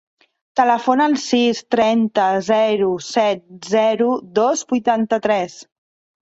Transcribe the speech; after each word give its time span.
Telefona 0.59 1.05
al 1.09 1.17
sis, 1.23 1.59
trenta, 1.75 2.29
zero, 2.47 2.87
set, 3.09 3.45
zero, 3.75 4.09
dos, 4.41 4.65
vuitanta-tres. 4.75 5.61